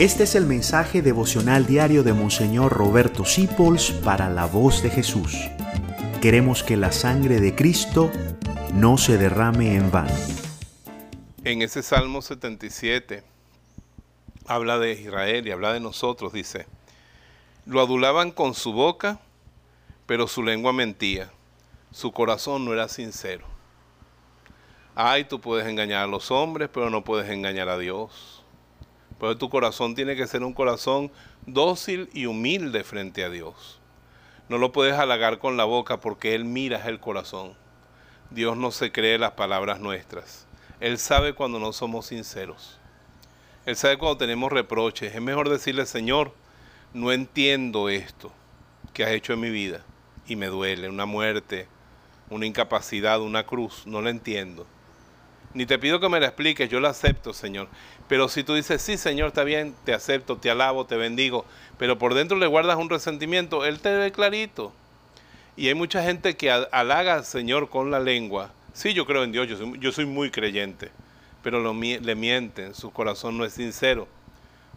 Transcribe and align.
Este 0.00 0.22
es 0.22 0.34
el 0.34 0.46
mensaje 0.46 1.02
devocional 1.02 1.66
diario 1.66 2.02
de 2.02 2.14
Monseñor 2.14 2.72
Roberto 2.72 3.26
Sipols 3.26 3.90
para 3.90 4.30
la 4.30 4.46
voz 4.46 4.82
de 4.82 4.88
Jesús. 4.88 5.36
Queremos 6.22 6.62
que 6.62 6.78
la 6.78 6.90
sangre 6.90 7.38
de 7.38 7.54
Cristo 7.54 8.10
no 8.72 8.96
se 8.96 9.18
derrame 9.18 9.74
en 9.76 9.90
vano. 9.90 10.14
En 11.44 11.60
ese 11.60 11.82
Salmo 11.82 12.22
77 12.22 13.22
habla 14.46 14.78
de 14.78 14.92
Israel 14.92 15.46
y 15.46 15.50
habla 15.50 15.74
de 15.74 15.80
nosotros, 15.80 16.32
dice, 16.32 16.64
lo 17.66 17.82
adulaban 17.82 18.30
con 18.30 18.54
su 18.54 18.72
boca, 18.72 19.20
pero 20.06 20.28
su 20.28 20.42
lengua 20.42 20.72
mentía, 20.72 21.30
su 21.92 22.10
corazón 22.10 22.64
no 22.64 22.72
era 22.72 22.88
sincero. 22.88 23.44
Ay, 24.94 25.24
tú 25.24 25.42
puedes 25.42 25.68
engañar 25.68 26.04
a 26.04 26.06
los 26.06 26.30
hombres, 26.30 26.70
pero 26.72 26.88
no 26.88 27.04
puedes 27.04 27.28
engañar 27.28 27.68
a 27.68 27.76
Dios. 27.76 28.39
Pero 29.20 29.36
tu 29.36 29.50
corazón 29.50 29.94
tiene 29.94 30.16
que 30.16 30.26
ser 30.26 30.42
un 30.42 30.54
corazón 30.54 31.12
dócil 31.46 32.08
y 32.14 32.24
humilde 32.24 32.82
frente 32.82 33.22
a 33.22 33.28
Dios. 33.28 33.78
No 34.48 34.56
lo 34.58 34.72
puedes 34.72 34.94
halagar 34.94 35.38
con 35.38 35.58
la 35.58 35.64
boca 35.64 36.00
porque 36.00 36.34
Él 36.34 36.46
mira 36.46 36.88
el 36.88 36.98
corazón. 36.98 37.52
Dios 38.30 38.56
no 38.56 38.70
se 38.70 38.90
cree 38.90 39.18
las 39.18 39.32
palabras 39.32 39.78
nuestras. 39.78 40.46
Él 40.80 40.96
sabe 40.96 41.34
cuando 41.34 41.58
no 41.58 41.72
somos 41.72 42.06
sinceros. 42.06 42.78
Él 43.66 43.76
sabe 43.76 43.98
cuando 43.98 44.16
tenemos 44.16 44.50
reproches. 44.50 45.14
Es 45.14 45.20
mejor 45.20 45.50
decirle, 45.50 45.84
Señor, 45.84 46.32
no 46.94 47.12
entiendo 47.12 47.90
esto 47.90 48.32
que 48.94 49.04
has 49.04 49.10
hecho 49.10 49.34
en 49.34 49.40
mi 49.40 49.50
vida 49.50 49.84
y 50.26 50.36
me 50.36 50.46
duele, 50.46 50.88
una 50.88 51.04
muerte, 51.04 51.68
una 52.30 52.46
incapacidad, 52.46 53.20
una 53.20 53.44
cruz, 53.44 53.86
no 53.86 54.00
la 54.00 54.10
entiendo. 54.10 54.66
Ni 55.52 55.66
te 55.66 55.80
pido 55.80 55.98
que 55.98 56.08
me 56.08 56.20
la 56.20 56.26
expliques, 56.26 56.68
yo 56.68 56.78
la 56.78 56.90
acepto, 56.90 57.32
Señor. 57.32 57.66
Pero 58.08 58.28
si 58.28 58.44
tú 58.44 58.54
dices, 58.54 58.80
sí, 58.80 58.96
Señor, 58.96 59.28
está 59.28 59.42
bien, 59.42 59.74
te 59.84 59.92
acepto, 59.92 60.36
te 60.36 60.48
alabo, 60.48 60.86
te 60.86 60.96
bendigo, 60.96 61.44
pero 61.76 61.98
por 61.98 62.14
dentro 62.14 62.36
le 62.36 62.46
guardas 62.46 62.76
un 62.76 62.88
resentimiento, 62.88 63.64
Él 63.64 63.80
te 63.80 63.92
ve 63.92 64.12
clarito. 64.12 64.72
Y 65.56 65.66
hay 65.66 65.74
mucha 65.74 66.04
gente 66.04 66.36
que 66.36 66.50
halaga 66.50 67.14
al 67.14 67.24
Señor 67.24 67.68
con 67.68 67.90
la 67.90 67.98
lengua. 67.98 68.52
Sí, 68.72 68.94
yo 68.94 69.06
creo 69.06 69.24
en 69.24 69.32
Dios, 69.32 69.48
yo 69.48 69.92
soy, 69.92 70.06
muy 70.06 70.30
creyente, 70.30 70.92
pero 71.42 71.60
le 71.74 72.14
mienten, 72.14 72.74
su 72.74 72.92
corazón 72.92 73.36
no 73.36 73.44
es 73.44 73.52
sincero, 73.52 74.06